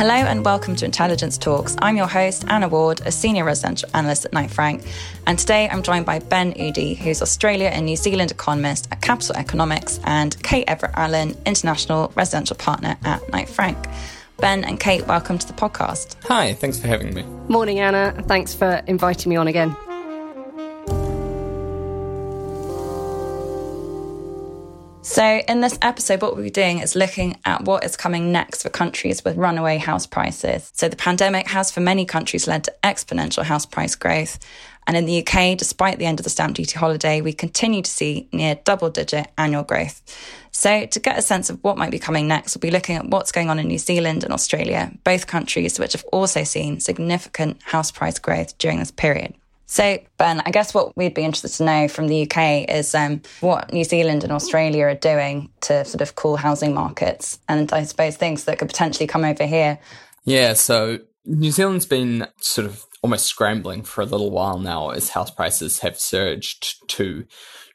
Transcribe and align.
Hello 0.00 0.14
and 0.14 0.46
welcome 0.46 0.74
to 0.76 0.86
Intelligence 0.86 1.36
Talks. 1.36 1.76
I'm 1.78 1.94
your 1.94 2.06
host, 2.06 2.46
Anna 2.48 2.68
Ward, 2.68 3.02
a 3.04 3.12
senior 3.12 3.44
residential 3.44 3.86
analyst 3.92 4.24
at 4.24 4.32
Knight 4.32 4.50
Frank. 4.50 4.82
And 5.26 5.38
today 5.38 5.68
I'm 5.68 5.82
joined 5.82 6.06
by 6.06 6.20
Ben 6.20 6.54
Udy, 6.54 6.94
who's 6.94 7.20
Australia 7.20 7.66
and 7.66 7.84
New 7.84 7.96
Zealand 7.96 8.30
economist 8.30 8.88
at 8.90 9.02
Capital 9.02 9.36
Economics, 9.36 10.00
and 10.04 10.42
Kate 10.42 10.64
Everett 10.68 10.92
Allen, 10.94 11.36
international 11.44 12.14
residential 12.16 12.56
partner 12.56 12.96
at 13.04 13.30
Knight 13.30 13.50
Frank. 13.50 13.76
Ben 14.38 14.64
and 14.64 14.80
Kate, 14.80 15.06
welcome 15.06 15.36
to 15.36 15.46
the 15.46 15.52
podcast. 15.52 16.16
Hi, 16.28 16.54
thanks 16.54 16.80
for 16.80 16.86
having 16.86 17.12
me. 17.12 17.22
Morning, 17.50 17.80
Anna. 17.80 18.14
Thanks 18.26 18.54
for 18.54 18.82
inviting 18.86 19.28
me 19.28 19.36
on 19.36 19.48
again. 19.48 19.76
So, 25.02 25.24
in 25.48 25.62
this 25.62 25.78
episode, 25.80 26.20
what 26.20 26.34
we'll 26.34 26.44
be 26.44 26.50
doing 26.50 26.80
is 26.80 26.94
looking 26.94 27.38
at 27.46 27.64
what 27.64 27.84
is 27.84 27.96
coming 27.96 28.32
next 28.32 28.62
for 28.62 28.68
countries 28.68 29.24
with 29.24 29.34
runaway 29.38 29.78
house 29.78 30.06
prices. 30.06 30.70
So, 30.74 30.90
the 30.90 30.96
pandemic 30.96 31.48
has 31.48 31.72
for 31.72 31.80
many 31.80 32.04
countries 32.04 32.46
led 32.46 32.64
to 32.64 32.74
exponential 32.84 33.42
house 33.42 33.64
price 33.64 33.94
growth. 33.94 34.38
And 34.86 34.98
in 34.98 35.06
the 35.06 35.26
UK, 35.26 35.56
despite 35.56 35.98
the 35.98 36.04
end 36.04 36.20
of 36.20 36.24
the 36.24 36.30
stamp 36.30 36.56
duty 36.56 36.78
holiday, 36.78 37.22
we 37.22 37.32
continue 37.32 37.80
to 37.80 37.90
see 37.90 38.28
near 38.30 38.56
double 38.56 38.90
digit 38.90 39.28
annual 39.38 39.62
growth. 39.62 40.02
So, 40.52 40.84
to 40.84 41.00
get 41.00 41.18
a 41.18 41.22
sense 41.22 41.48
of 41.48 41.64
what 41.64 41.78
might 41.78 41.90
be 41.90 41.98
coming 41.98 42.28
next, 42.28 42.54
we'll 42.54 42.60
be 42.60 42.70
looking 42.70 42.96
at 42.96 43.06
what's 43.06 43.32
going 43.32 43.48
on 43.48 43.58
in 43.58 43.68
New 43.68 43.78
Zealand 43.78 44.22
and 44.22 44.34
Australia, 44.34 44.92
both 45.02 45.26
countries 45.26 45.78
which 45.78 45.92
have 45.92 46.04
also 46.12 46.44
seen 46.44 46.78
significant 46.78 47.62
house 47.62 47.90
price 47.90 48.18
growth 48.18 48.58
during 48.58 48.78
this 48.78 48.90
period. 48.90 49.34
So, 49.70 50.00
Ben, 50.18 50.42
I 50.44 50.50
guess 50.50 50.74
what 50.74 50.96
we'd 50.96 51.14
be 51.14 51.22
interested 51.22 51.56
to 51.58 51.64
know 51.64 51.86
from 51.86 52.08
the 52.08 52.28
UK 52.28 52.68
is 52.68 52.92
um, 52.92 53.22
what 53.38 53.72
New 53.72 53.84
Zealand 53.84 54.24
and 54.24 54.32
Australia 54.32 54.86
are 54.86 54.96
doing 54.96 55.48
to 55.60 55.84
sort 55.84 56.00
of 56.00 56.16
cool 56.16 56.36
housing 56.36 56.74
markets, 56.74 57.38
and 57.48 57.72
I 57.72 57.84
suppose 57.84 58.16
things 58.16 58.46
that 58.46 58.58
could 58.58 58.66
potentially 58.66 59.06
come 59.06 59.24
over 59.24 59.46
here. 59.46 59.78
Yeah, 60.24 60.54
so 60.54 60.98
New 61.24 61.52
Zealand's 61.52 61.86
been 61.86 62.26
sort 62.40 62.66
of 62.66 62.84
almost 63.00 63.26
scrambling 63.26 63.84
for 63.84 64.00
a 64.00 64.06
little 64.06 64.32
while 64.32 64.58
now 64.58 64.90
as 64.90 65.10
house 65.10 65.30
prices 65.30 65.78
have 65.78 66.00
surged 66.00 66.88
to 66.88 67.24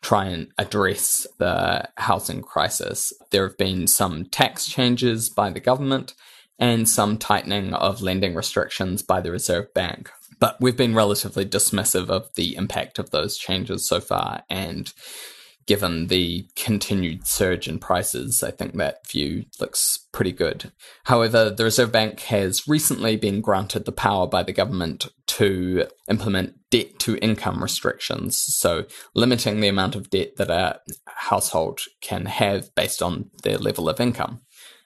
try 0.02 0.26
and 0.26 0.52
address 0.58 1.26
the 1.38 1.88
housing 1.96 2.42
crisis. 2.42 3.14
There 3.32 3.48
have 3.48 3.58
been 3.58 3.88
some 3.88 4.26
tax 4.26 4.68
changes 4.68 5.30
by 5.30 5.50
the 5.50 5.62
government 5.62 6.14
and 6.60 6.90
some 6.90 7.18
tightening 7.18 7.74
of 7.74 8.02
lending 8.02 8.36
restrictions 8.36 9.02
by 9.02 9.22
the 9.22 9.32
Reserve 9.32 9.74
Bank. 9.74 10.12
But 10.40 10.58
we've 10.60 10.78
been 10.78 10.96
relatively 10.96 11.46
dismissive 11.46 12.10
of 12.10 12.34
the 12.36 12.56
impact 12.56 13.00
of 13.00 13.12
those 13.12 13.38
changes 13.38 13.88
so 13.88 14.00
far. 14.00 14.44
And 14.50 14.92
given 15.66 16.08
the 16.08 16.48
continued 16.56 17.26
surge 17.26 17.68
in 17.68 17.80
prices, 17.80 18.44
I 18.44 18.52
think 18.52 18.74
that 18.74 19.08
view 19.08 19.46
looks 19.60 20.08
pretty 20.12 20.32
good. 20.32 20.72
However, 21.06 21.50
the 21.50 21.64
Reserve 21.64 21.92
Bank 21.92 22.20
has 22.22 22.68
recently 22.68 23.16
been 23.16 23.42
granted 23.42 23.86
the 23.86 23.92
power 23.92 24.28
by 24.28 24.44
the 24.44 24.54
government 24.54 25.08
to 25.28 25.88
implement 26.10 26.60
debt 26.70 27.00
to 27.00 27.18
income 27.18 27.62
restrictions. 27.62 28.38
So, 28.38 28.86
limiting 29.14 29.60
the 29.60 29.68
amount 29.68 29.96
of 29.96 30.10
debt 30.10 30.36
that 30.38 30.50
a 30.50 30.80
household 31.08 31.82
can 32.02 32.26
have 32.26 32.74
based 32.76 33.02
on 33.02 33.32
their 33.44 33.58
level 33.58 33.90
of 33.90 34.00
income. 34.00 34.42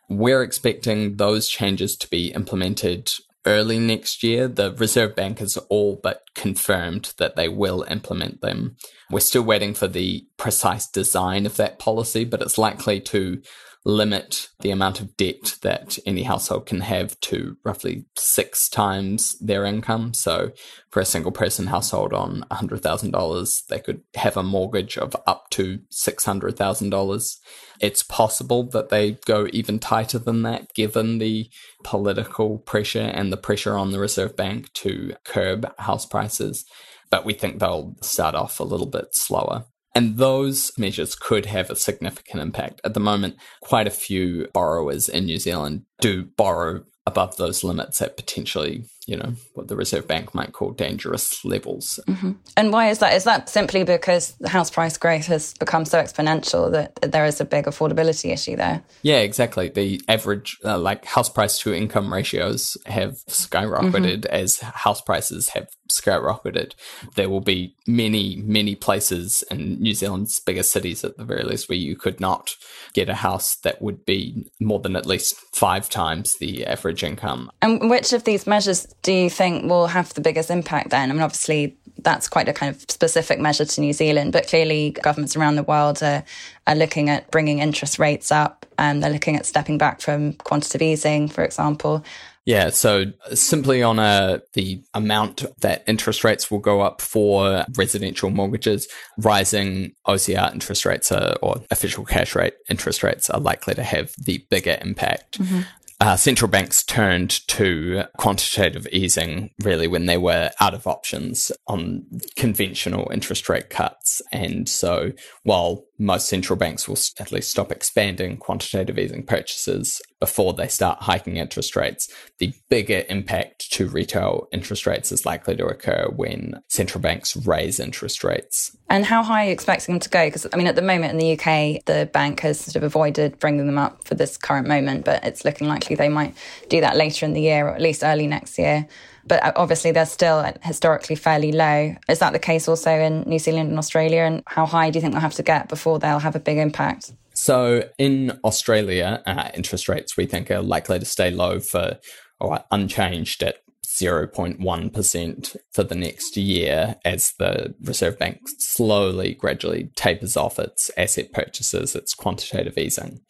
We're 0.09 0.41
expecting 0.41 1.17
those 1.17 1.47
changes 1.47 1.95
to 1.97 2.09
be 2.09 2.31
implemented 2.31 3.11
early 3.49 3.79
next 3.79 4.23
year. 4.23 4.47
The 4.47 4.71
Reserve 4.73 5.15
Bank 5.15 5.39
has 5.39 5.57
all 5.69 5.99
but 6.01 6.23
confirmed 6.35 7.13
that 7.17 7.35
they 7.35 7.49
will 7.49 7.83
implement 7.89 8.41
them. 8.41 8.77
We're 9.09 9.19
still 9.21 9.41
waiting 9.41 9.73
for 9.73 9.87
the 9.87 10.27
precise 10.37 10.87
design 10.87 11.45
of 11.45 11.57
that 11.57 11.79
policy, 11.79 12.23
but 12.23 12.41
it's 12.41 12.59
likely 12.59 13.01
to 13.01 13.41
limit 13.85 14.49
the 14.59 14.71
amount 14.71 14.99
of 14.99 15.15
debt 15.15 15.55
that 15.61 15.97
any 16.05 16.23
household 16.23 16.65
can 16.65 16.81
have 16.81 17.19
to 17.21 17.57
roughly 17.63 18.05
six 18.17 18.67
times 18.67 19.37
their 19.39 19.65
income. 19.65 20.13
So, 20.13 20.51
for 20.89 20.99
a 20.99 21.05
single 21.05 21.31
person 21.31 21.67
household 21.67 22.13
on 22.13 22.45
$100,000, 22.51 23.67
they 23.67 23.79
could 23.79 24.01
have 24.15 24.35
a 24.35 24.43
mortgage 24.43 24.97
of 24.97 25.15
up 25.25 25.49
to 25.51 25.79
$600,000. 25.91 27.37
It's 27.79 28.03
possible 28.03 28.63
that 28.69 28.89
they 28.89 29.11
go 29.25 29.47
even 29.53 29.79
tighter 29.79 30.19
than 30.19 30.41
that, 30.43 30.73
given 30.73 31.19
the 31.19 31.49
political 31.83 32.57
pressure 32.57 32.99
and 33.13 33.31
the 33.31 33.37
pressure 33.37 33.77
on 33.77 33.91
the 33.91 33.99
Reserve 33.99 34.35
Bank 34.35 34.71
to 34.73 35.15
curb 35.23 35.71
house 35.79 36.05
prices. 36.05 36.65
But 37.09 37.25
we 37.25 37.33
think 37.33 37.59
they'll 37.59 37.95
start 38.01 38.35
off 38.35 38.59
a 38.59 38.63
little 38.65 38.87
bit 38.87 39.15
slower. 39.15 39.65
And 39.95 40.17
those 40.17 40.71
measures 40.77 41.15
could 41.15 41.47
have 41.47 41.69
a 41.69 41.75
significant 41.75 42.41
impact. 42.41 42.79
At 42.83 42.93
the 42.93 42.99
moment, 42.99 43.35
quite 43.61 43.87
a 43.87 43.91
few 43.91 44.47
borrowers 44.53 45.09
in 45.09 45.25
New 45.25 45.39
Zealand 45.39 45.83
do 45.99 46.25
borrow 46.37 46.83
above 47.05 47.37
those 47.37 47.63
limits 47.63 48.01
at 48.01 48.15
potentially, 48.15 48.85
you 49.09 49.17
know, 49.17 49.33
what 49.55 49.67
the 49.67 49.75
Reserve 49.75 50.07
Bank 50.07 50.35
might 50.35 50.53
call 50.53 50.69
dangerous 50.69 51.43
levels. 51.43 51.99
Mm-hmm. 52.07 52.33
And 52.55 52.71
why 52.71 52.89
is 52.89 52.99
that? 52.99 53.13
Is 53.13 53.23
that 53.23 53.49
simply 53.49 53.83
because 53.83 54.33
the 54.39 54.49
house 54.49 54.69
price 54.69 54.97
growth 54.97 55.25
has 55.25 55.55
become 55.55 55.83
so 55.83 55.99
exponential 55.99 56.71
that 56.71 56.95
there 57.01 57.25
is 57.25 57.41
a 57.41 57.45
big 57.45 57.65
affordability 57.65 58.31
issue 58.31 58.55
there? 58.55 58.83
Yeah, 59.01 59.17
exactly. 59.17 59.69
The 59.69 59.99
average, 60.07 60.57
uh, 60.63 60.77
like, 60.77 61.05
house 61.05 61.27
price 61.27 61.57
to 61.59 61.73
income 61.73 62.13
ratios 62.13 62.77
have 62.85 63.13
skyrocketed 63.27 64.21
mm-hmm. 64.21 64.35
as 64.35 64.59
house 64.59 65.01
prices 65.01 65.49
have 65.49 65.67
skyrocketed. 65.91 66.73
There 67.15 67.29
will 67.29 67.41
be 67.41 67.75
many, 67.87 68.35
many 68.35 68.75
places 68.75 69.43
in 69.49 69.81
New 69.81 69.95
Zealand's 69.95 70.39
biggest 70.39 70.71
cities, 70.71 71.03
at 71.03 71.17
the 71.17 71.25
very 71.25 71.43
least, 71.43 71.67
where 71.67 71.79
you 71.79 71.95
could 71.95 72.19
not 72.19 72.51
get 72.93 73.09
a 73.09 73.15
house 73.15 73.55
that 73.63 73.81
would 73.81 74.05
be 74.05 74.51
more 74.59 74.79
than 74.79 74.95
at 74.95 75.07
least 75.07 75.33
five 75.51 75.89
times 75.89 76.35
the 76.35 76.63
average 76.67 77.03
income. 77.03 77.49
And 77.63 77.89
which 77.89 78.13
of 78.13 78.23
these 78.23 78.45
measures 78.45 78.85
do 79.01 79.13
you 79.13 79.29
think 79.29 79.69
will 79.69 79.87
have 79.87 80.13
the 80.13 80.21
biggest 80.21 80.49
impact 80.49 80.89
then? 80.89 81.09
I 81.09 81.13
mean, 81.13 81.21
obviously, 81.21 81.77
that's 82.03 82.27
quite 82.27 82.47
a 82.47 82.53
kind 82.53 82.73
of 82.73 82.81
specific 82.89 83.39
measure 83.39 83.65
to 83.65 83.81
New 83.81 83.93
Zealand, 83.93 84.31
but 84.31 84.47
clearly 84.47 84.91
governments 84.91 85.35
around 85.35 85.55
the 85.55 85.63
world 85.63 86.01
are, 86.01 86.23
are 86.67 86.75
looking 86.75 87.09
at 87.09 87.29
bringing 87.31 87.59
interest 87.59 87.99
rates 87.99 88.31
up 88.31 88.65
and 88.77 89.03
they're 89.03 89.11
looking 89.11 89.35
at 89.35 89.45
stepping 89.45 89.77
back 89.77 90.01
from 90.01 90.33
quantitative 90.33 90.81
easing, 90.81 91.27
for 91.27 91.43
example. 91.43 92.03
Yeah, 92.45 92.71
so 92.71 93.05
simply 93.33 93.83
on 93.83 93.99
a 93.99 94.41
the 94.53 94.81
amount 94.95 95.45
that 95.59 95.83
interest 95.85 96.23
rates 96.23 96.49
will 96.49 96.59
go 96.59 96.81
up 96.81 96.99
for 96.99 97.63
residential 97.77 98.31
mortgages, 98.31 98.87
rising 99.19 99.93
OCR 100.07 100.51
interest 100.51 100.83
rates 100.83 101.11
are, 101.11 101.35
or 101.43 101.61
official 101.69 102.05
cash 102.05 102.33
rate 102.33 102.55
interest 102.67 103.03
rates 103.03 103.29
are 103.29 103.39
likely 103.39 103.75
to 103.75 103.83
have 103.83 104.13
the 104.17 104.43
bigger 104.49 104.79
impact. 104.81 105.39
Mm-hmm 105.39 105.61
uh, 106.01 106.15
central 106.15 106.49
banks 106.49 106.83
turned 106.83 107.45
to 107.47 108.03
quantitative 108.17 108.87
easing 108.91 109.49
really 109.63 109.87
when 109.87 110.05
they 110.05 110.17
were 110.17 110.49
out 110.61 110.73
of 110.73 110.87
options 110.87 111.51
on 111.67 112.05
conventional 112.37 113.09
interest 113.11 113.49
rate 113.49 113.69
cuts. 113.69 114.21
And 114.31 114.69
so 114.69 115.11
while 115.43 115.83
most 115.97 116.29
central 116.29 116.57
banks 116.57 116.87
will 116.87 116.97
at 117.19 117.33
least 117.33 117.51
stop 117.51 117.71
expanding 117.71 118.37
quantitative 118.37 118.97
easing 118.97 119.25
purchases 119.25 120.01
before 120.19 120.53
they 120.53 120.67
start 120.67 120.99
hiking 121.01 121.37
interest 121.37 121.75
rates, 121.75 122.09
the 122.39 122.53
bigger 122.69 123.03
impact 123.09 123.71
to 123.73 123.87
retail 123.87 124.47
interest 124.51 124.85
rates 124.85 125.11
is 125.11 125.25
likely 125.25 125.55
to 125.55 125.65
occur 125.65 126.07
when 126.15 126.61
central 126.67 127.01
banks 127.01 127.35
raise 127.37 127.79
interest 127.79 128.23
rates. 128.23 128.75
And 128.89 129.05
how 129.05 129.23
high 129.23 129.43
are 129.43 129.47
you 129.47 129.51
expecting 129.51 129.95
them 129.95 129.99
to 130.01 130.09
go? 130.09 130.27
Because, 130.27 130.45
I 130.51 130.57
mean, 130.57 130.67
at 130.67 130.75
the 130.75 130.81
moment 130.81 131.13
in 131.13 131.17
the 131.17 131.33
UK, 131.33 131.85
the 131.85 132.09
bank 132.11 132.41
has 132.41 132.59
sort 132.59 132.75
of 132.75 132.83
avoided 132.83 133.39
bringing 133.39 133.65
them 133.65 133.77
up 133.77 134.05
for 134.07 134.15
this 134.15 134.37
current 134.37 134.67
moment, 134.67 135.05
but 135.05 135.23
it's 135.23 135.45
looking 135.45 135.67
likely 135.67 135.95
they 135.95 136.09
might 136.09 136.35
do 136.69 136.81
that 136.81 136.97
later 136.97 137.25
in 137.25 137.33
the 137.33 137.41
year 137.41 137.67
or 137.67 137.75
at 137.75 137.81
least 137.81 138.03
early 138.03 138.27
next 138.27 138.57
year 138.57 138.87
but 139.29 139.43
uh, 139.43 139.53
obviously 139.55 139.91
they're 139.91 140.05
still 140.05 140.51
historically 140.63 141.15
fairly 141.15 141.53
low. 141.53 141.95
Is 142.09 142.19
that 142.19 142.33
the 142.33 142.39
case 142.39 142.67
also 142.67 142.91
in 142.91 143.21
New 143.21 143.39
Zealand 143.39 143.69
and 143.69 143.77
Australia? 143.77 144.21
And 144.21 144.43
how 144.47 144.65
high 144.65 144.89
do 144.89 144.97
you 144.97 145.01
think 145.01 145.13
they'll 145.13 145.21
have 145.21 145.35
to 145.35 145.43
get 145.43 145.69
before 145.69 145.99
they'll 145.99 146.19
have 146.19 146.35
a 146.35 146.39
big 146.39 146.57
impact? 146.57 147.13
So 147.39 147.87
in 147.97 148.37
Australia, 148.43 149.23
uh, 149.25 149.49
interest 149.53 149.87
rates 149.87 150.17
we 150.17 150.25
think 150.25 150.51
are 150.51 150.61
likely 150.61 150.99
to 150.99 151.05
stay 151.05 151.31
low 151.31 151.61
for 151.61 151.97
or 152.41 152.65
unchanged 152.69 153.41
at 153.43 153.59
0.1% 153.87 155.55
for 155.71 155.83
the 155.83 155.95
next 155.95 156.35
year 156.35 156.97
as 157.05 157.31
the 157.39 157.73
Reserve 157.81 158.19
Bank 158.19 158.41
slowly, 158.57 159.35
gradually 159.35 159.89
tapers 159.95 160.35
off 160.35 160.59
its 160.59 160.91
asset 160.97 161.31
purchases, 161.31 161.95
its 161.95 162.13
quantitative 162.13 162.77
easing. 162.77 163.21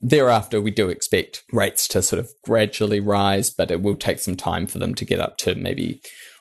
Thereafter, 0.00 0.62
we 0.62 0.70
do 0.70 0.88
expect 0.88 1.44
rates 1.52 1.86
to 1.88 2.00
sort 2.00 2.20
of 2.20 2.30
gradually 2.42 2.98
rise, 2.98 3.50
but 3.50 3.70
it 3.70 3.82
will 3.82 3.94
take 3.94 4.20
some 4.20 4.36
time 4.36 4.66
for 4.66 4.78
them 4.78 4.94
to 4.94 5.04
get 5.04 5.20
up 5.20 5.36
to 5.38 5.54
maybe 5.54 6.00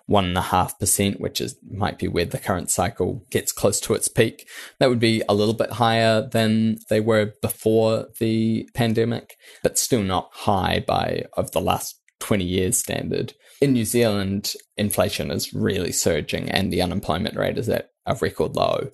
one 0.10 0.26
and 0.26 0.38
a 0.38 0.42
half 0.42 0.78
percent, 0.80 1.22
which 1.22 1.40
is 1.40 1.56
might 1.72 2.00
be 2.00 2.08
where 2.08 2.26
the 2.26 2.40
current 2.40 2.72
cycle 2.72 3.24
gets 3.30 3.52
close 3.52 3.80
to 3.80 3.94
its 3.94 4.08
peak. 4.08 4.48
That 4.80 4.90
would 4.90 5.00
be 5.00 5.22
a 5.30 5.36
little 5.36 5.54
bit 5.54 5.74
higher 5.74 6.28
than 6.28 6.80
they 6.90 7.00
were 7.00 7.34
before 7.44 8.08
the 8.20 8.68
pandemic, 8.74 9.36
but 9.62 9.78
still 9.78 10.02
not 10.02 10.32
high 10.34 10.84
by 10.86 11.26
of 11.34 11.52
the 11.52 11.62
last 11.62 12.02
20 12.22 12.44
years 12.44 12.80
standard. 12.80 13.34
In 13.62 13.74
New 13.74 13.86
Zealand, 13.86 14.56
inflation 14.78 15.30
is 15.30 15.54
really 15.54 15.92
surging 15.92 16.50
and 16.50 16.74
the 16.74 16.82
unemployment 16.82 17.38
rate 17.38 17.60
is 17.60 17.70
at 17.70 17.92
a 18.08 18.16
record 18.16 18.56
low. 18.56 18.90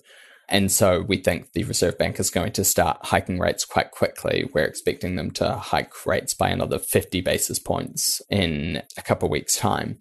And 0.50 0.70
so 0.70 1.00
we 1.00 1.16
think 1.16 1.52
the 1.52 1.64
Reserve 1.64 1.96
Bank 1.96 2.20
is 2.20 2.30
going 2.30 2.52
to 2.52 2.62
start 2.62 2.98
hiking 3.02 3.38
rates 3.38 3.64
quite 3.64 3.90
quickly. 3.90 4.48
We're 4.52 4.64
expecting 4.64 5.16
them 5.16 5.30
to 5.32 5.54
hike 5.54 6.06
rates 6.06 6.34
by 6.34 6.50
another 6.50 6.78
50 6.78 7.22
basis 7.22 7.58
points 7.58 8.20
in 8.28 8.82
a 8.98 9.02
couple 9.02 9.26
of 9.26 9.32
weeks' 9.32 9.56
time. 9.56 9.98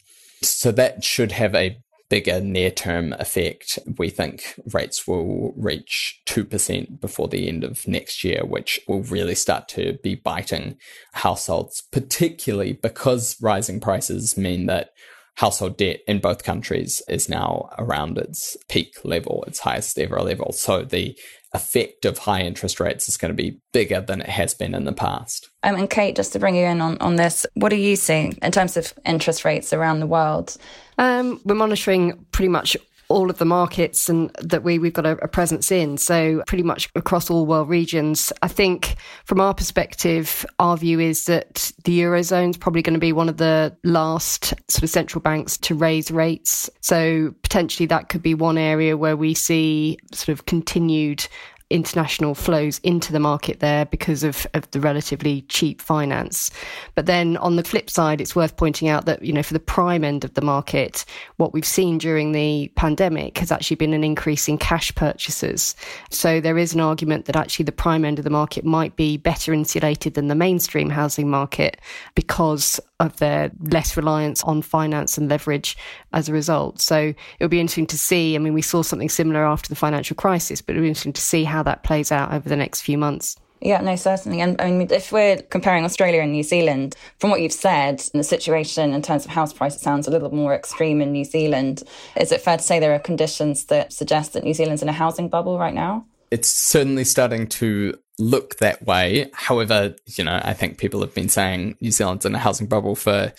So 0.49 0.71
that 0.71 1.03
should 1.03 1.31
have 1.33 1.55
a 1.55 1.77
bigger 2.09 2.39
near 2.39 2.71
term 2.71 3.13
effect. 3.13 3.79
We 3.97 4.09
think 4.09 4.59
rates 4.71 5.07
will 5.07 5.53
reach 5.57 6.21
2% 6.27 6.99
before 7.01 7.27
the 7.27 7.47
end 7.47 7.63
of 7.63 7.87
next 7.87 8.23
year, 8.23 8.45
which 8.45 8.79
will 8.87 9.01
really 9.03 9.35
start 9.35 9.67
to 9.69 9.97
be 10.03 10.15
biting 10.15 10.77
households, 11.13 11.81
particularly 11.91 12.73
because 12.73 13.37
rising 13.41 13.79
prices 13.79 14.37
mean 14.37 14.67
that 14.67 14.91
household 15.35 15.77
debt 15.77 15.99
in 16.07 16.19
both 16.19 16.43
countries 16.43 17.01
is 17.09 17.27
now 17.27 17.69
around 17.77 18.17
its 18.17 18.55
peak 18.69 18.95
level, 19.03 19.43
its 19.47 19.59
highest 19.59 19.97
ever 19.99 20.21
level. 20.21 20.51
So 20.53 20.83
the 20.83 21.17
effect 21.55 22.05
of 22.05 22.19
high 22.19 22.41
interest 22.41 22.79
rates 22.79 23.09
is 23.09 23.17
going 23.17 23.29
to 23.29 23.35
be 23.35 23.59
bigger 23.73 24.01
than 24.01 24.21
it 24.21 24.29
has 24.29 24.53
been 24.53 24.75
in 24.75 24.85
the 24.85 24.93
past. 24.93 25.49
Um, 25.63 25.75
and 25.75 25.89
Kate, 25.89 26.15
just 26.15 26.33
to 26.33 26.39
bring 26.39 26.55
you 26.55 26.65
in 26.65 26.81
on, 26.81 26.97
on 26.99 27.15
this, 27.15 27.45
what 27.55 27.73
are 27.73 27.77
you 27.77 27.95
seeing 27.95 28.37
in 28.41 28.51
terms 28.51 28.77
of 28.77 28.93
interest 29.05 29.43
rates 29.45 29.73
around 29.73 29.99
the 29.99 30.07
world? 30.07 30.55
Um, 30.97 31.41
we're 31.43 31.55
monitoring 31.55 32.25
pretty 32.31 32.49
much 32.49 32.77
all 33.07 33.29
of 33.29 33.37
the 33.37 33.45
markets 33.45 34.09
and 34.09 34.31
that 34.41 34.63
we, 34.63 34.79
we've 34.79 34.93
got 34.93 35.05
a, 35.05 35.11
a, 35.23 35.27
presence 35.27 35.71
in. 35.71 35.97
So 35.97 36.43
pretty 36.47 36.63
much 36.63 36.89
across 36.95 37.29
all 37.29 37.45
world 37.45 37.69
regions. 37.69 38.31
I 38.41 38.47
think 38.47 38.95
from 39.25 39.39
our 39.39 39.53
perspective, 39.53 40.45
our 40.59 40.77
view 40.77 40.99
is 40.99 41.25
that 41.25 41.71
the 41.83 41.99
Eurozone 41.99 42.51
is 42.51 42.57
probably 42.57 42.81
going 42.81 42.93
to 42.93 42.99
be 42.99 43.13
one 43.13 43.29
of 43.29 43.37
the 43.37 43.75
last 43.83 44.53
sort 44.69 44.83
of 44.83 44.89
central 44.89 45.21
banks 45.21 45.57
to 45.59 45.75
raise 45.75 46.11
rates. 46.11 46.69
So 46.81 47.33
potentially 47.43 47.87
that 47.87 48.09
could 48.09 48.21
be 48.21 48.33
one 48.33 48.57
area 48.57 48.97
where 48.97 49.17
we 49.17 49.33
see 49.33 49.97
sort 50.11 50.29
of 50.29 50.45
continued 50.45 51.27
international 51.69 52.35
flows 52.35 52.79
into 52.79 53.11
the 53.11 53.19
market 53.19 53.59
there 53.59 53.85
because 53.85 54.23
of, 54.23 54.45
of 54.53 54.69
the 54.71 54.79
relatively 54.79 55.41
cheap 55.43 55.81
finance. 55.81 56.51
But 56.93 57.07
then 57.07 57.37
on 57.37 57.55
the 57.55 57.63
flip 57.63 57.89
side, 57.89 58.21
it's 58.21 58.35
worth 58.35 58.55
pointing 58.55 58.87
out 58.87 59.05
that, 59.05 59.23
you 59.23 59.33
know, 59.33 59.41
for 59.41 59.53
the 59.53 59.59
prime 59.59 60.03
end 60.03 60.23
of 60.23 60.35
the 60.35 60.41
market, 60.41 61.05
what 61.37 61.53
we've 61.53 61.65
seen 61.65 61.97
during 61.97 62.33
the 62.33 62.71
pandemic 62.75 63.39
has 63.39 63.51
actually 63.51 63.77
been 63.77 63.93
an 63.93 64.03
increase 64.03 64.47
in 64.47 64.59
cash 64.59 64.93
purchases. 64.93 65.75
So 66.11 66.39
there 66.39 66.57
is 66.57 66.73
an 66.73 66.81
argument 66.81 67.25
that 67.25 67.35
actually 67.35 67.65
the 67.65 67.71
prime 67.71 68.05
end 68.05 68.19
of 68.19 68.25
the 68.25 68.29
market 68.29 68.63
might 68.63 68.95
be 68.95 69.17
better 69.17 69.51
insulated 69.51 70.13
than 70.13 70.27
the 70.27 70.35
mainstream 70.35 70.91
housing 70.91 71.29
market 71.29 71.81
because 72.13 72.79
of 72.99 73.17
their 73.17 73.51
less 73.59 73.97
reliance 73.97 74.41
on 74.43 74.61
finance 74.61 75.17
and 75.17 75.29
leverage 75.29 75.77
as 76.13 76.29
a 76.29 76.33
result. 76.33 76.79
So 76.79 77.13
it'll 77.39 77.49
be 77.49 77.59
interesting 77.59 77.87
to 77.87 77.97
see. 77.97 78.35
I 78.35 78.37
mean, 78.37 78.53
we 78.53 78.61
saw 78.61 78.83
something 78.83 79.09
similar 79.09 79.43
after 79.43 79.67
the 79.67 79.75
financial 79.75 80.15
crisis, 80.15 80.61
but 80.61 80.73
it'll 80.73 80.83
be 80.83 80.87
interesting 80.87 81.13
to 81.13 81.21
see 81.21 81.43
how 81.43 81.61
that 81.65 81.83
plays 81.83 82.11
out 82.11 82.33
over 82.33 82.47
the 82.47 82.55
next 82.55 82.81
few 82.81 82.97
months. 82.97 83.37
Yeah, 83.61 83.81
no, 83.81 83.95
certainly. 83.95 84.41
And 84.41 84.61
I 84.61 84.69
mean, 84.69 84.87
if 84.91 85.11
we're 85.11 85.37
comparing 85.37 85.85
Australia 85.85 86.21
and 86.21 86.31
New 86.31 86.43
Zealand, 86.43 86.95
from 87.19 87.31
what 87.31 87.41
you've 87.41 87.53
said, 87.53 87.99
the 88.13 88.23
situation 88.23 88.93
in 88.93 89.01
terms 89.01 89.25
of 89.25 89.31
house 89.31 89.53
prices 89.53 89.81
sounds 89.81 90.07
a 90.07 90.11
little 90.11 90.33
more 90.33 90.53
extreme 90.53 91.01
in 91.01 91.11
New 91.11 91.25
Zealand. 91.25 91.81
Is 92.15 92.31
it 92.31 92.41
fair 92.41 92.57
to 92.57 92.63
say 92.63 92.79
there 92.79 92.93
are 92.93 92.99
conditions 92.99 93.65
that 93.65 93.91
suggest 93.91 94.33
that 94.33 94.43
New 94.43 94.53
Zealand's 94.53 94.83
in 94.83 94.89
a 94.89 94.93
housing 94.93 95.29
bubble 95.29 95.57
right 95.57 95.73
now? 95.73 96.05
It's 96.31 96.49
certainly 96.49 97.05
starting 97.05 97.47
to 97.47 97.97
look 98.19 98.57
that 98.57 98.85
way. 98.85 99.29
However, 99.33 99.95
you 100.15 100.23
know, 100.23 100.39
I 100.43 100.53
think 100.53 100.77
people 100.77 101.01
have 101.01 101.13
been 101.13 101.29
saying 101.29 101.77
New 101.81 101.91
Zealand's 101.91 102.25
in 102.25 102.35
a 102.35 102.39
housing 102.39 102.67
bubble 102.67 102.95
for 102.95 103.33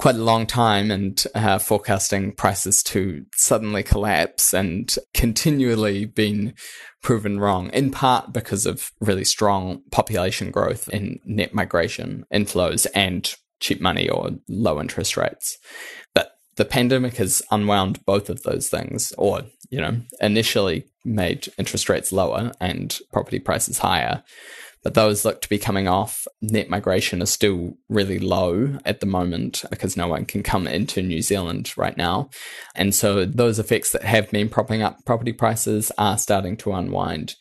quite 0.00 0.14
a 0.14 0.24
long 0.24 0.46
time 0.46 0.90
and 0.90 1.26
uh, 1.34 1.58
forecasting 1.58 2.32
prices 2.32 2.82
to 2.82 3.22
suddenly 3.36 3.82
collapse 3.82 4.54
and 4.54 4.96
continually 5.12 6.06
been 6.06 6.54
proven 7.02 7.38
wrong, 7.38 7.68
in 7.74 7.90
part 7.90 8.32
because 8.32 8.64
of 8.64 8.92
really 9.00 9.24
strong 9.24 9.82
population 9.90 10.50
growth 10.50 10.88
in 10.88 11.20
net 11.26 11.52
migration 11.52 12.24
inflows 12.32 12.86
and 12.94 13.34
cheap 13.60 13.78
money 13.78 14.08
or 14.08 14.30
low 14.48 14.80
interest 14.80 15.18
rates. 15.18 15.58
But 16.14 16.32
the 16.56 16.64
pandemic 16.64 17.16
has 17.16 17.42
unwound 17.50 18.02
both 18.06 18.30
of 18.30 18.42
those 18.42 18.70
things, 18.70 19.12
or, 19.18 19.42
you 19.68 19.82
know, 19.82 20.00
initially 20.18 20.86
made 21.04 21.52
interest 21.58 21.90
rates 21.90 22.10
lower 22.10 22.52
and 22.58 22.98
property 23.12 23.38
prices 23.38 23.78
higher 23.78 24.22
but 24.82 24.94
those 24.94 25.24
look 25.24 25.40
to 25.42 25.48
be 25.48 25.58
coming 25.58 25.88
off. 25.88 26.26
Net 26.40 26.70
migration 26.70 27.20
is 27.22 27.30
still 27.30 27.74
really 27.88 28.18
low 28.18 28.78
at 28.84 29.00
the 29.00 29.06
moment 29.06 29.64
because 29.70 29.96
no 29.96 30.08
one 30.08 30.24
can 30.24 30.42
come 30.42 30.66
into 30.66 31.02
New 31.02 31.22
Zealand 31.22 31.72
right 31.76 31.96
now. 31.96 32.30
And 32.74 32.94
so 32.94 33.24
those 33.24 33.58
effects 33.58 33.92
that 33.92 34.04
have 34.04 34.30
been 34.30 34.48
propping 34.48 34.82
up 34.82 35.04
property 35.04 35.32
prices 35.32 35.92
are 35.98 36.18
starting 36.18 36.56
to 36.58 36.72
unwind. 36.72 37.34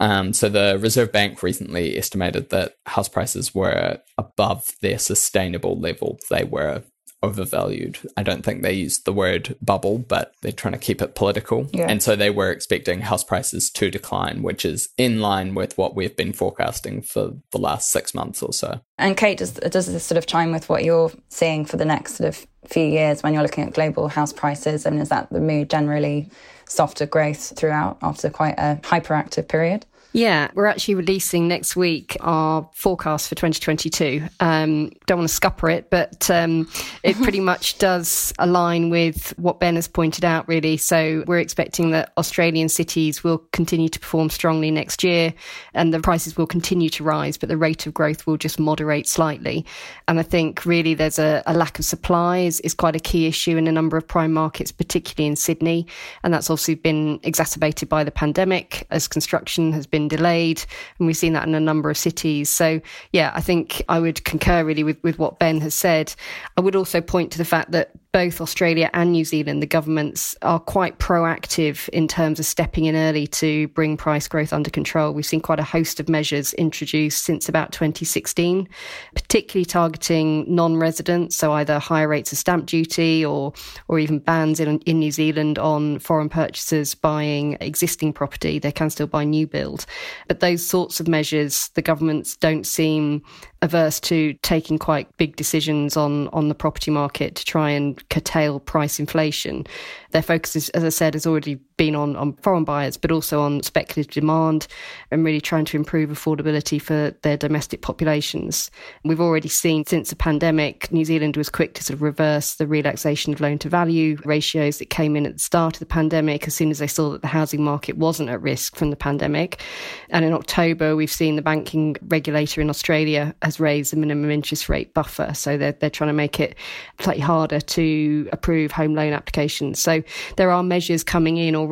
Um, 0.00 0.32
so 0.32 0.48
the 0.48 0.78
Reserve 0.80 1.12
Bank 1.12 1.42
recently 1.42 1.98
estimated 1.98 2.50
that 2.50 2.74
house 2.86 3.08
prices 3.08 3.54
were 3.54 3.98
above 4.16 4.66
their 4.80 4.98
sustainable 4.98 5.78
level. 5.78 6.18
They 6.30 6.44
were 6.44 6.82
overvalued. 7.26 7.98
I 8.16 8.22
don't 8.22 8.44
think 8.44 8.62
they 8.62 8.72
used 8.72 9.04
the 9.04 9.12
word 9.12 9.56
bubble, 9.60 9.98
but 9.98 10.32
they're 10.42 10.52
trying 10.52 10.72
to 10.72 10.78
keep 10.78 11.02
it 11.02 11.14
political. 11.14 11.68
Yeah. 11.72 11.86
And 11.88 12.02
so 12.02 12.16
they 12.16 12.30
were 12.30 12.50
expecting 12.50 13.00
house 13.00 13.24
prices 13.24 13.70
to 13.70 13.90
decline, 13.90 14.42
which 14.42 14.64
is 14.64 14.88
in 14.96 15.20
line 15.20 15.54
with 15.54 15.76
what 15.76 15.94
we've 15.94 16.16
been 16.16 16.32
forecasting 16.32 17.02
for 17.02 17.32
the 17.50 17.58
last 17.58 17.90
six 17.90 18.14
months 18.14 18.42
or 18.42 18.52
so. 18.52 18.80
And 18.98 19.16
Kate, 19.16 19.38
does, 19.38 19.52
does 19.52 19.92
this 19.92 20.04
sort 20.04 20.18
of 20.18 20.26
chime 20.26 20.52
with 20.52 20.68
what 20.68 20.84
you're 20.84 21.12
seeing 21.28 21.64
for 21.64 21.76
the 21.76 21.84
next 21.84 22.16
sort 22.16 22.28
of 22.28 22.46
few 22.66 22.84
years 22.84 23.22
when 23.22 23.34
you're 23.34 23.42
looking 23.42 23.64
at 23.64 23.74
global 23.74 24.08
house 24.08 24.32
prices? 24.32 24.86
And 24.86 25.00
is 25.00 25.08
that 25.08 25.30
the 25.30 25.40
mood 25.40 25.70
generally 25.70 26.30
softer 26.68 27.06
growth 27.06 27.56
throughout 27.56 27.98
after 28.02 28.30
quite 28.30 28.54
a 28.58 28.80
hyperactive 28.82 29.48
period? 29.48 29.86
Yeah, 30.16 30.50
we're 30.54 30.64
actually 30.64 30.94
releasing 30.94 31.46
next 31.46 31.76
week 31.76 32.16
our 32.22 32.66
forecast 32.72 33.28
for 33.28 33.34
2022. 33.34 34.26
Um, 34.40 34.90
don't 35.04 35.18
want 35.18 35.28
to 35.28 35.34
scupper 35.34 35.70
it, 35.70 35.90
but 35.90 36.30
um, 36.30 36.70
it 37.02 37.16
pretty 37.22 37.40
much 37.40 37.76
does 37.76 38.32
align 38.38 38.88
with 38.88 39.38
what 39.38 39.60
Ben 39.60 39.74
has 39.74 39.86
pointed 39.86 40.24
out, 40.24 40.48
really. 40.48 40.78
So 40.78 41.22
we're 41.26 41.40
expecting 41.40 41.90
that 41.90 42.14
Australian 42.16 42.70
cities 42.70 43.22
will 43.22 43.44
continue 43.52 43.90
to 43.90 44.00
perform 44.00 44.30
strongly 44.30 44.70
next 44.70 45.04
year 45.04 45.34
and 45.74 45.92
the 45.92 46.00
prices 46.00 46.34
will 46.34 46.46
continue 46.46 46.88
to 46.88 47.04
rise, 47.04 47.36
but 47.36 47.50
the 47.50 47.58
rate 47.58 47.86
of 47.86 47.92
growth 47.92 48.26
will 48.26 48.38
just 48.38 48.58
moderate 48.58 49.06
slightly. 49.06 49.66
And 50.08 50.18
I 50.18 50.22
think 50.22 50.64
really 50.64 50.94
there's 50.94 51.18
a, 51.18 51.42
a 51.44 51.52
lack 51.52 51.78
of 51.78 51.84
supply 51.84 52.38
is, 52.38 52.60
is 52.60 52.72
quite 52.72 52.96
a 52.96 53.00
key 53.00 53.26
issue 53.26 53.58
in 53.58 53.68
a 53.68 53.72
number 53.72 53.98
of 53.98 54.08
prime 54.08 54.32
markets, 54.32 54.72
particularly 54.72 55.28
in 55.28 55.36
Sydney. 55.36 55.86
And 56.22 56.32
that's 56.32 56.48
obviously 56.48 56.76
been 56.76 57.20
exacerbated 57.22 57.90
by 57.90 58.02
the 58.02 58.10
pandemic 58.10 58.86
as 58.90 59.06
construction 59.08 59.74
has 59.74 59.86
been 59.86 60.05
delayed. 60.08 60.64
And 60.98 61.06
we've 61.06 61.16
seen 61.16 61.32
that 61.34 61.46
in 61.46 61.54
a 61.54 61.60
number 61.60 61.90
of 61.90 61.96
cities. 61.96 62.50
So, 62.50 62.80
yeah, 63.12 63.32
I 63.34 63.40
think 63.40 63.82
I 63.88 64.00
would 64.00 64.24
concur 64.24 64.64
really 64.64 64.84
with, 64.84 65.02
with 65.02 65.18
what 65.18 65.38
Ben 65.38 65.60
has 65.60 65.74
said. 65.74 66.14
I 66.56 66.60
would 66.60 66.76
also 66.76 67.00
point 67.00 67.32
to 67.32 67.38
the 67.38 67.44
fact 67.44 67.72
that 67.72 67.90
both 68.16 68.40
Australia 68.40 68.88
and 68.94 69.12
New 69.12 69.26
Zealand, 69.26 69.60
the 69.62 69.66
governments 69.66 70.34
are 70.40 70.58
quite 70.58 70.98
proactive 70.98 71.86
in 71.90 72.08
terms 72.08 72.40
of 72.40 72.46
stepping 72.46 72.86
in 72.86 72.96
early 72.96 73.26
to 73.26 73.68
bring 73.68 73.94
price 73.94 74.26
growth 74.26 74.54
under 74.54 74.70
control. 74.70 75.12
We've 75.12 75.26
seen 75.26 75.42
quite 75.42 75.60
a 75.60 75.62
host 75.62 76.00
of 76.00 76.08
measures 76.08 76.54
introduced 76.54 77.24
since 77.24 77.46
about 77.46 77.72
2016, 77.72 78.66
particularly 79.14 79.66
targeting 79.66 80.46
non-residents, 80.48 81.36
so 81.36 81.52
either 81.52 81.78
higher 81.78 82.08
rates 82.08 82.32
of 82.32 82.38
stamp 82.38 82.64
duty 82.64 83.22
or 83.22 83.52
or 83.88 83.98
even 83.98 84.18
bans 84.18 84.60
in 84.60 84.78
in 84.86 84.98
New 84.98 85.12
Zealand 85.12 85.58
on 85.58 85.98
foreign 85.98 86.30
purchasers 86.30 86.94
buying 86.94 87.58
existing 87.60 88.14
property. 88.14 88.58
They 88.58 88.72
can 88.72 88.88
still 88.88 89.08
buy 89.08 89.24
new 89.24 89.46
build, 89.46 89.84
but 90.26 90.40
those 90.40 90.64
sorts 90.64 91.00
of 91.00 91.06
measures, 91.06 91.68
the 91.74 91.82
governments 91.82 92.34
don't 92.34 92.66
seem 92.66 93.22
averse 93.66 94.00
to 94.00 94.32
taking 94.42 94.78
quite 94.78 95.14
big 95.18 95.36
decisions 95.36 95.96
on 95.96 96.28
on 96.28 96.48
the 96.48 96.54
property 96.54 96.90
market 96.90 97.34
to 97.34 97.44
try 97.44 97.70
and 97.70 98.08
curtail 98.08 98.58
price 98.60 98.98
inflation. 98.98 99.66
Their 100.12 100.22
focus, 100.22 100.56
is, 100.56 100.68
as 100.70 100.84
I 100.84 100.88
said, 100.88 101.12
has 101.14 101.26
already 101.26 101.58
been 101.76 101.94
on, 101.94 102.16
on 102.16 102.32
foreign 102.34 102.64
buyers, 102.64 102.96
but 102.96 103.12
also 103.12 103.40
on 103.40 103.62
speculative 103.62 104.12
demand 104.12 104.66
and 105.10 105.24
really 105.24 105.40
trying 105.40 105.64
to 105.66 105.76
improve 105.76 106.10
affordability 106.10 106.80
for 106.80 107.14
their 107.22 107.36
domestic 107.36 107.82
populations. 107.82 108.70
We've 109.04 109.20
already 109.20 109.48
seen 109.48 109.84
since 109.86 110.10
the 110.10 110.16
pandemic, 110.16 110.90
New 110.90 111.04
Zealand 111.04 111.36
was 111.36 111.48
quick 111.48 111.74
to 111.74 111.84
sort 111.84 111.94
of 111.94 112.02
reverse 112.02 112.54
the 112.54 112.66
relaxation 112.66 113.32
of 113.32 113.40
loan 113.40 113.58
to 113.58 113.68
value 113.68 114.16
ratios 114.24 114.78
that 114.78 114.90
came 114.90 115.16
in 115.16 115.26
at 115.26 115.34
the 115.34 115.38
start 115.38 115.76
of 115.76 115.80
the 115.80 115.86
pandemic 115.86 116.46
as 116.46 116.54
soon 116.54 116.70
as 116.70 116.78
they 116.78 116.86
saw 116.86 117.10
that 117.10 117.22
the 117.22 117.28
housing 117.28 117.62
market 117.62 117.96
wasn't 117.96 118.28
at 118.28 118.40
risk 118.40 118.76
from 118.76 118.90
the 118.90 118.96
pandemic. 118.96 119.62
And 120.10 120.24
in 120.24 120.32
October, 120.32 120.96
we've 120.96 121.10
seen 121.10 121.36
the 121.36 121.42
banking 121.42 121.96
regulator 122.08 122.60
in 122.60 122.70
Australia 122.70 123.34
has 123.42 123.60
raised 123.60 123.92
the 123.92 123.96
minimum 123.96 124.30
interest 124.30 124.68
rate 124.68 124.94
buffer. 124.94 125.32
So 125.34 125.56
they're, 125.56 125.72
they're 125.72 125.90
trying 125.90 126.08
to 126.08 126.14
make 126.14 126.40
it 126.40 126.56
slightly 127.00 127.22
harder 127.22 127.60
to 127.60 128.28
approve 128.32 128.72
home 128.72 128.94
loan 128.94 129.12
applications. 129.12 129.78
So 129.78 130.02
there 130.36 130.50
are 130.50 130.62
measures 130.62 131.04
coming 131.04 131.36
in 131.36 131.54
already 131.54 131.65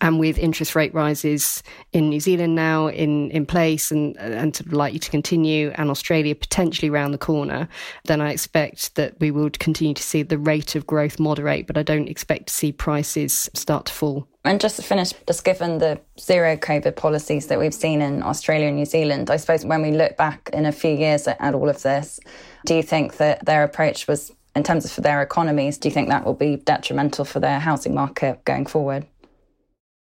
and 0.00 0.14
um, 0.14 0.18
with 0.18 0.38
interest 0.38 0.74
rate 0.74 0.94
rises 0.94 1.62
in 1.92 2.08
New 2.08 2.20
Zealand 2.20 2.54
now 2.54 2.86
in, 2.86 3.30
in 3.32 3.44
place 3.44 3.90
and, 3.90 4.16
and 4.16 4.56
sort 4.56 4.66
of 4.66 4.72
likely 4.72 4.98
to 4.98 5.10
continue, 5.10 5.72
and 5.74 5.90
Australia 5.90 6.34
potentially 6.34 6.88
around 6.88 7.12
the 7.12 7.18
corner, 7.18 7.68
then 8.06 8.20
I 8.20 8.32
expect 8.32 8.94
that 8.94 9.20
we 9.20 9.30
will 9.30 9.50
continue 9.50 9.94
to 9.94 10.02
see 10.02 10.22
the 10.22 10.38
rate 10.38 10.74
of 10.74 10.86
growth 10.86 11.20
moderate, 11.20 11.66
but 11.66 11.76
I 11.76 11.82
don't 11.82 12.08
expect 12.08 12.48
to 12.48 12.54
see 12.54 12.72
prices 12.72 13.50
start 13.54 13.86
to 13.86 13.92
fall. 13.92 14.26
And 14.44 14.58
just 14.58 14.76
to 14.76 14.82
finish, 14.82 15.12
just 15.26 15.44
given 15.44 15.78
the 15.78 16.00
zero 16.18 16.56
COVID 16.56 16.96
policies 16.96 17.48
that 17.48 17.58
we've 17.58 17.74
seen 17.74 18.00
in 18.00 18.22
Australia 18.22 18.68
and 18.68 18.76
New 18.76 18.86
Zealand, 18.86 19.30
I 19.30 19.36
suppose 19.36 19.66
when 19.66 19.82
we 19.82 19.90
look 19.90 20.16
back 20.16 20.48
in 20.54 20.64
a 20.64 20.72
few 20.72 20.92
years 20.92 21.28
at, 21.28 21.38
at 21.40 21.54
all 21.54 21.68
of 21.68 21.82
this, 21.82 22.18
do 22.64 22.74
you 22.74 22.82
think 22.82 23.18
that 23.18 23.44
their 23.44 23.64
approach 23.64 24.08
was, 24.08 24.32
in 24.60 24.64
terms 24.64 24.84
of 24.84 24.90
for 24.90 25.00
their 25.00 25.22
economies, 25.22 25.78
do 25.78 25.88
you 25.88 25.94
think 25.94 26.10
that 26.10 26.26
will 26.26 26.34
be 26.34 26.56
detrimental 26.56 27.24
for 27.24 27.40
their 27.40 27.58
housing 27.58 27.94
market 27.94 28.44
going 28.44 28.66
forward? 28.66 29.06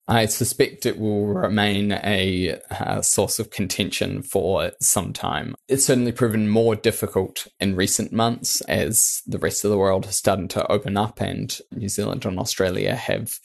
I 0.06 0.26
suspect 0.26 0.84
it 0.84 0.98
will 0.98 1.28
remain 1.28 1.92
a 1.92 2.60
uh, 2.70 3.00
source 3.00 3.38
of 3.38 3.48
contention 3.48 4.20
for 4.22 4.72
some 4.82 5.14
time. 5.14 5.54
It's 5.66 5.86
certainly 5.86 6.12
proven 6.12 6.50
more 6.50 6.76
difficult 6.76 7.46
in 7.58 7.74
recent 7.74 8.12
months 8.12 8.60
as 8.62 9.22
the 9.26 9.38
rest 9.38 9.64
of 9.64 9.70
the 9.70 9.78
world 9.78 10.04
has 10.04 10.18
started 10.18 10.50
to 10.50 10.70
open 10.70 10.98
up, 10.98 11.22
and 11.22 11.58
New 11.72 11.88
Zealand 11.88 12.26
and 12.26 12.38
Australia 12.38 12.94
have 12.94 13.38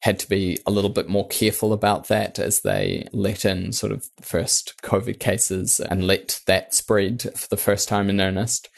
had 0.00 0.18
to 0.18 0.28
be 0.28 0.58
a 0.66 0.72
little 0.72 0.90
bit 0.90 1.08
more 1.08 1.28
careful 1.28 1.72
about 1.72 2.08
that 2.08 2.40
as 2.40 2.62
they 2.62 3.06
let 3.12 3.44
in 3.44 3.70
sort 3.70 3.92
of 3.92 4.08
first 4.20 4.74
COVID 4.82 5.20
cases 5.20 5.78
and 5.78 6.08
let 6.08 6.40
that 6.48 6.74
spread 6.74 7.22
for 7.36 7.46
the 7.46 7.56
first 7.56 7.88
time 7.88 8.10
in 8.10 8.20
earnest. 8.20 8.68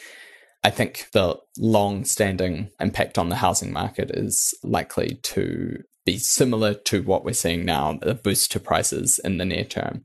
I 0.64 0.70
think 0.70 1.08
the 1.12 1.36
long 1.58 2.04
standing 2.04 2.70
impact 2.78 3.18
on 3.18 3.28
the 3.28 3.36
housing 3.36 3.72
market 3.72 4.10
is 4.12 4.54
likely 4.62 5.18
to 5.22 5.82
be 6.04 6.18
similar 6.18 6.74
to 6.74 7.02
what 7.02 7.24
we're 7.24 7.32
seeing 7.32 7.64
now, 7.64 7.98
a 8.02 8.14
boost 8.14 8.52
to 8.52 8.60
prices 8.60 9.20
in 9.22 9.38
the 9.38 9.44
near 9.44 9.64
term. 9.64 10.02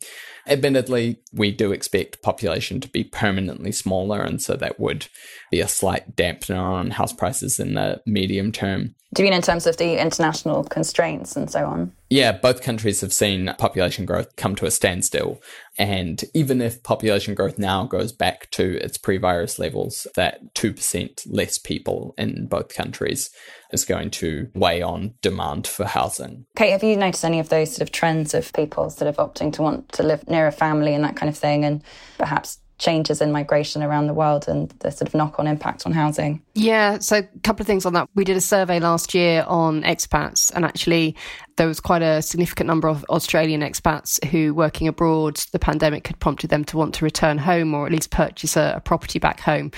Admittedly, 0.48 1.20
we 1.34 1.51
do 1.51 1.72
expect 1.72 2.22
population 2.22 2.80
to 2.80 2.88
be 2.88 3.04
permanently 3.04 3.72
smaller, 3.72 4.22
and 4.22 4.42
so 4.42 4.56
that 4.56 4.80
would 4.80 5.08
be 5.51 5.60
a 5.60 5.68
slight 5.68 6.16
dampener 6.16 6.60
on 6.60 6.92
house 6.92 7.13
prices 7.13 7.60
in 7.60 7.74
the 7.74 8.01
medium 8.06 8.51
term. 8.51 8.96
Do 9.13 9.24
you 9.24 9.30
mean 9.30 9.38
in 9.38 9.42
terms 9.42 9.66
of 9.66 9.77
the 9.77 10.00
international 10.00 10.66
constraints 10.66 11.36
and 11.38 11.50
so 11.50 11.66
on? 11.66 11.94
Yeah, 12.10 12.34
both 12.34 12.62
countries 12.62 13.01
have 13.01 13.13
seen 13.13 13.54
population 13.58 14.06
growth 14.06 14.36
come 14.36 14.54
to 14.56 14.66
a 14.66 14.72
standstill. 14.72 15.42
And 15.77 16.24
even 16.34 16.62
if 16.62 16.84
population 16.84 17.34
growth 17.34 17.58
now 17.58 17.86
goes 17.86 18.12
back 18.12 18.51
to 18.51 18.77
its 18.84 18.98
pre 18.98 19.18
virus 19.18 19.60
levels, 19.60 20.08
that 20.16 20.54
2% 20.56 21.22
less 21.25 21.58
people 21.58 22.16
in 22.18 22.48
both 22.48 22.75
countries 22.75 23.30
is 23.71 23.86
going 23.86 24.12
to 24.12 24.50
weigh 24.53 24.81
on 24.81 25.13
demand 25.21 25.67
for 25.67 25.86
housing. 25.86 26.45
Kate, 26.55 26.71
have 26.71 26.83
you 26.83 26.95
noticed 26.95 27.25
any 27.25 27.39
of 27.39 27.50
those 27.50 27.71
sort 27.71 27.81
of 27.81 27.91
trends 27.91 28.33
of 28.33 28.51
people 28.53 28.89
sort 28.89 29.07
of 29.07 29.17
opting 29.17 29.51
to 29.53 29.62
want 29.62 29.89
to 29.93 30.03
live 30.03 30.27
near 30.27 30.47
a 30.47 30.51
family 30.51 30.93
and 30.93 31.03
that 31.03 31.15
kind 31.15 31.29
of 31.29 31.38
thing, 31.38 31.65
and 31.65 31.83
perhaps 32.17 32.59
changes 32.79 33.21
in 33.21 33.31
migration 33.31 33.81
around 33.81 34.05
the 34.05 34.13
world 34.13 34.47
and 34.47 34.69
the 34.79 34.91
sort 34.91 35.07
of 35.07 35.15
knock 35.15 35.39
on 35.39 35.47
impact 35.47 35.86
on 35.86 35.91
housing? 35.91 36.41
Yeah, 36.53 37.00
so 37.00 37.17
a 37.17 37.39
couple 37.43 37.63
of 37.63 37.67
things 37.67 37.86
on 37.86 37.93
that. 37.93 38.07
We 38.13 38.24
did 38.24 38.38
a 38.38 38.41
survey 38.41 38.79
last 38.79 39.13
year 39.13 39.43
on 39.47 39.81
expats, 39.83 40.51
and 40.53 40.63
actually, 40.63 41.15
there 41.57 41.67
was 41.67 41.79
quite 41.79 42.01
a 42.01 42.21
significant 42.21 42.67
number 42.67 42.87
of 42.87 43.03
Australian 43.09 43.61
expats 43.61 44.23
who, 44.27 44.53
working 44.53 44.87
abroad, 44.87 45.37
the 45.51 45.59
pandemic 45.59 46.07
had 46.07 46.19
prompted 46.19 46.49
them 46.49 46.63
to 46.65 46.77
want 46.77 46.93
to 46.95 47.05
return 47.05 47.37
home 47.37 47.73
or 47.73 47.85
at 47.85 47.91
least 47.91 48.11
purchase 48.11 48.55
a, 48.55 48.73
a 48.77 48.79
property 48.79 49.19
back 49.19 49.39
home. 49.39 49.71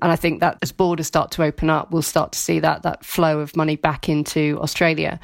And 0.00 0.12
I 0.12 0.16
think 0.16 0.40
that 0.40 0.58
as 0.62 0.72
borders 0.72 1.06
start 1.06 1.30
to 1.32 1.42
open 1.42 1.68
up, 1.70 1.90
we'll 1.90 2.02
start 2.02 2.32
to 2.32 2.38
see 2.38 2.60
that 2.60 2.82
that 2.82 3.04
flow 3.04 3.40
of 3.40 3.56
money 3.56 3.76
back 3.76 4.08
into 4.08 4.58
Australia. 4.60 5.18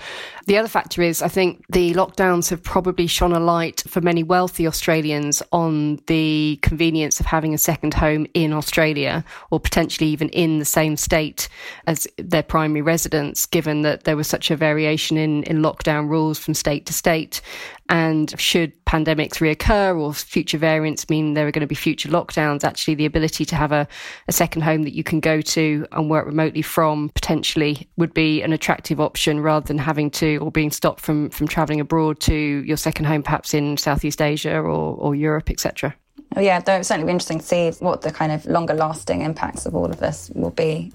The 0.47 0.59
other 0.59 0.69
factor 0.69 1.01
is, 1.01 1.23
I 1.23 1.29
think 1.29 1.65
the 1.69 1.95
lockdowns 1.95 2.51
have 2.51 2.63
probably 2.63 3.07
shone 3.07 3.33
a 3.33 3.41
light 3.41 3.85
for 3.87 4.01
many 4.01 4.25
wealthy 4.25 4.67
Australians 4.67 5.43
on 5.53 6.01
the 6.09 6.59
convenience 6.63 7.21
of 7.21 7.27
having 7.27 7.55
a 7.55 7.59
second 7.59 7.95
home 7.95 8.27
in 8.35 8.53
Australia 8.53 9.25
or 9.51 9.61
potentially 9.61 10.11
even 10.11 10.29
in 10.31 10.59
the 10.59 10.65
same 10.65 10.97
state 10.97 11.49
as 11.87 12.09
their 12.19 12.43
primary 12.43 12.83
residence, 12.83 13.47
given 13.47 13.83
that 13.83 14.05
there 14.05 14.17
was 14.17 14.27
such 14.27 14.51
a 14.51 14.57
variation 14.57 15.17
in, 15.17 15.45
in 15.45 15.59
lockdown 15.59 16.00
rules 16.09 16.39
from 16.39 16.55
state 16.55 16.87
to 16.87 16.93
state. 16.93 17.41
And 17.89 18.39
should 18.39 18.73
pandemics 18.85 19.39
reoccur 19.39 20.01
or 20.01 20.15
future 20.15 20.59
variants 20.59 21.09
mean 21.09 21.35
there 21.35 21.47
are 21.47 21.51
going 21.51 21.61
to 21.61 21.67
be 21.67 21.75
future 21.75 22.09
lockdowns, 22.09 22.63
actually 22.63 22.95
the 22.95 23.07
ability 23.07 23.45
to 23.47 23.57
have 23.57 23.73
a, 23.73 23.89
a 24.29 24.33
second 24.33 24.63
home 24.63 24.85
that 24.85 24.95
you 24.95 25.03
can 25.03 25.19
go 25.19 25.41
to 25.41 25.87
and 25.93 26.09
work 26.09 26.27
remotely 26.27 26.63
from 26.63 27.09
potentially 27.11 27.89
would 27.97 28.15
be 28.15 28.43
an 28.43 28.53
attractive 28.53 29.01
option 29.01 29.41
rather 29.41 29.67
than 29.67 29.79
having 29.79 30.11
to 30.11 30.37
or 30.37 30.53
being 30.53 30.71
stopped 30.71 31.01
from, 31.01 31.31
from 31.31 31.49
traveling 31.49 31.81
abroad 31.81 32.21
to 32.21 32.35
your 32.35 32.77
second 32.77 33.07
home, 33.07 33.23
perhaps 33.23 33.55
in 33.55 33.77
Southeast 33.77 34.23
Asia 34.23 34.57
or, 34.57 34.95
or 34.97 35.15
Europe, 35.15 35.51
etc. 35.51 35.95
Oh, 36.37 36.41
yeah, 36.41 36.61
though 36.61 36.75
it 36.75 36.79
would 36.79 36.87
certainly 36.87 37.07
be 37.07 37.13
interesting 37.13 37.41
to 37.41 37.45
see 37.45 37.71
what 37.81 38.03
the 38.03 38.13
kind 38.13 38.31
of 38.31 38.47
longer 38.47 38.75
lasting 38.75 39.23
impacts 39.23 39.67
of 39.67 39.75
all 39.75 39.87
of 39.87 39.99
this 39.99 40.31
will 40.35 40.51
be. 40.51 40.93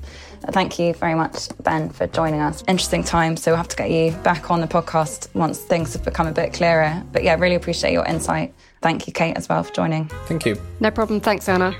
Thank 0.51 0.79
you 0.79 0.93
very 0.93 1.15
much, 1.15 1.49
Ben, 1.61 1.89
for 1.89 2.07
joining 2.07 2.39
us. 2.39 2.63
Interesting 2.67 3.03
time, 3.03 3.35
so 3.35 3.51
we'll 3.51 3.57
have 3.57 3.67
to 3.67 3.75
get 3.75 3.91
you 3.91 4.11
back 4.23 4.49
on 4.49 4.61
the 4.61 4.67
podcast 4.67 5.27
once 5.33 5.59
things 5.59 5.93
have 5.93 6.05
become 6.05 6.27
a 6.27 6.31
bit 6.31 6.53
clearer. 6.53 7.03
But 7.11 7.23
yeah, 7.23 7.35
really 7.35 7.55
appreciate 7.55 7.91
your 7.91 8.05
insight. 8.05 8.53
Thank 8.81 9.07
you, 9.07 9.13
Kate, 9.13 9.35
as 9.35 9.49
well, 9.49 9.63
for 9.63 9.73
joining. 9.73 10.07
Thank 10.27 10.45
you. 10.45 10.61
No 10.79 10.91
problem. 10.91 11.19
Thanks, 11.19 11.49
Anna. 11.49 11.75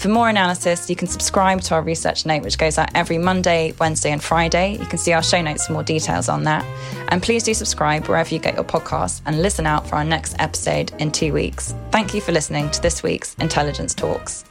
For 0.00 0.08
more 0.08 0.30
analysis, 0.30 0.88
you 0.88 0.96
can 0.96 1.08
subscribe 1.08 1.60
to 1.60 1.74
our 1.74 1.82
research 1.82 2.24
note, 2.24 2.42
which 2.42 2.56
goes 2.56 2.78
out 2.78 2.88
every 2.94 3.18
Monday, 3.18 3.74
Wednesday, 3.78 4.12
and 4.12 4.24
Friday. 4.24 4.78
You 4.78 4.86
can 4.86 4.96
see 4.96 5.12
our 5.12 5.22
show 5.22 5.42
notes 5.42 5.66
for 5.66 5.74
more 5.74 5.82
details 5.82 6.30
on 6.30 6.44
that. 6.44 6.64
And 7.08 7.22
please 7.22 7.42
do 7.42 7.52
subscribe 7.52 8.06
wherever 8.06 8.32
you 8.32 8.40
get 8.40 8.54
your 8.54 8.64
podcasts 8.64 9.20
and 9.26 9.42
listen 9.42 9.66
out 9.66 9.86
for 9.86 9.96
our 9.96 10.04
next 10.04 10.36
episode 10.38 10.90
in 10.98 11.12
two 11.12 11.34
weeks. 11.34 11.74
Thank 11.90 12.14
you 12.14 12.22
for 12.22 12.32
listening 12.32 12.70
to 12.70 12.80
this 12.80 13.02
week's 13.02 13.34
Intelligence 13.34 13.92
Talks. 13.92 14.49